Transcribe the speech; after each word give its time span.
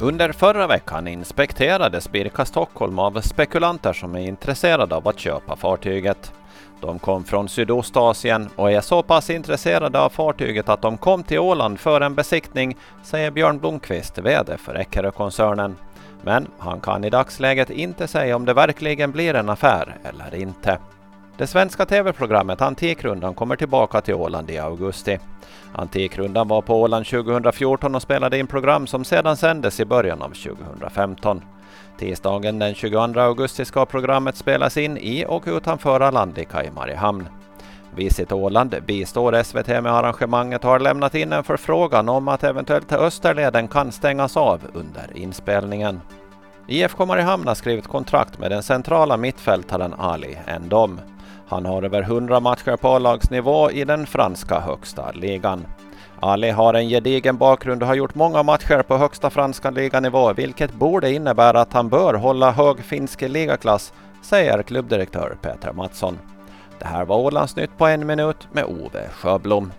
Under 0.00 0.32
förra 0.32 0.66
veckan 0.66 1.08
inspekterades 1.08 2.12
Birka 2.12 2.44
Stockholm 2.44 2.98
av 2.98 3.20
spekulanter 3.20 3.92
som 3.92 4.14
är 4.14 4.20
intresserade 4.20 4.94
av 4.94 5.08
att 5.08 5.18
köpa 5.18 5.56
fartyget. 5.56 6.32
De 6.80 6.98
kom 6.98 7.24
från 7.24 7.48
Sydostasien 7.48 8.48
och 8.56 8.72
är 8.72 8.80
så 8.80 9.02
pass 9.02 9.30
intresserade 9.30 10.00
av 10.00 10.08
fartyget 10.08 10.68
att 10.68 10.82
de 10.82 10.98
kom 10.98 11.22
till 11.22 11.38
Åland 11.38 11.80
för 11.80 12.00
en 12.00 12.14
besiktning, 12.14 12.76
säger 13.02 13.30
Björn 13.30 13.58
Blomqvist, 13.58 14.18
VD 14.18 14.56
för 14.56 14.74
Eckerö-koncernen. 14.74 15.76
Men 16.22 16.46
han 16.58 16.80
kan 16.80 17.04
i 17.04 17.10
dagsläget 17.10 17.70
inte 17.70 18.08
säga 18.08 18.36
om 18.36 18.44
det 18.44 18.54
verkligen 18.54 19.12
blir 19.12 19.34
en 19.34 19.48
affär 19.48 19.96
eller 20.04 20.34
inte. 20.34 20.78
Det 21.38 21.46
svenska 21.46 21.86
tv-programmet 21.86 22.62
Antikrundan 22.62 23.34
kommer 23.34 23.56
tillbaka 23.56 24.00
till 24.00 24.14
Åland 24.14 24.50
i 24.50 24.58
augusti. 24.58 25.18
Antikrundan 25.72 26.48
var 26.48 26.62
på 26.62 26.80
Åland 26.80 27.06
2014 27.06 27.94
och 27.94 28.02
spelade 28.02 28.38
in 28.38 28.46
program 28.46 28.86
som 28.86 29.04
sedan 29.04 29.36
sändes 29.36 29.80
i 29.80 29.84
början 29.84 30.22
av 30.22 30.28
2015. 30.28 31.42
Tisdagen 31.98 32.58
den 32.58 32.74
22 32.74 33.20
augusti 33.20 33.64
ska 33.64 33.86
programmet 33.86 34.36
spelas 34.36 34.76
in 34.76 34.98
i 34.98 35.24
och 35.28 35.42
utanför 35.46 36.00
Alandika 36.00 36.64
i 36.64 36.70
Mariehamn. 36.70 37.28
Visit 37.94 38.32
Åland 38.32 38.76
bistår 38.86 39.42
SVT 39.42 39.68
med 39.68 39.86
arrangemanget 39.86 40.64
och 40.64 40.70
har 40.70 40.78
lämnat 40.78 41.14
in 41.14 41.32
en 41.32 41.44
förfrågan 41.44 42.08
om 42.08 42.28
att 42.28 42.44
eventuellt 42.44 42.92
Österleden 42.92 43.68
kan 43.68 43.92
stängas 43.92 44.36
av 44.36 44.60
under 44.74 45.16
inspelningen. 45.16 46.00
IFK 46.66 47.06
Mariehamn 47.06 47.46
har 47.46 47.54
skrivit 47.54 47.86
kontrakt 47.86 48.38
med 48.38 48.50
den 48.50 48.62
centrala 48.62 49.16
mittfältaren 49.16 49.94
Ali 49.98 50.38
Endom. 50.46 51.00
Han 51.48 51.66
har 51.66 51.82
över 51.82 52.02
100 52.02 52.40
matcher 52.40 52.76
på 52.76 52.88
A-lagsnivå 52.88 53.70
i 53.70 53.84
den 53.84 54.06
franska 54.06 54.60
högsta 54.60 55.10
ligan. 55.10 55.66
Ali 56.20 56.50
har 56.50 56.74
en 56.74 56.88
gedigen 56.88 57.36
bakgrund 57.36 57.82
och 57.82 57.88
har 57.88 57.94
gjort 57.94 58.14
många 58.14 58.42
matcher 58.42 58.82
på 58.82 58.96
högsta 58.96 59.30
franska 59.30 59.70
liganivå, 59.70 60.32
vilket 60.32 60.72
borde 60.74 61.12
innebära 61.12 61.60
att 61.60 61.72
han 61.72 61.88
bör 61.88 62.14
hålla 62.14 62.50
hög 62.50 62.80
finsk 62.80 63.20
ligaklass, 63.20 63.92
säger 64.22 64.62
klubbdirektör 64.62 65.36
Peter 65.42 65.72
Mattsson. 65.72 66.18
Det 66.78 66.86
här 66.86 67.04
var 67.04 67.16
Ålandsnytt 67.16 67.78
på 67.78 67.86
en 67.86 68.06
minut 68.06 68.48
med 68.52 68.64
Ove 68.64 69.08
Sjöblom. 69.12 69.72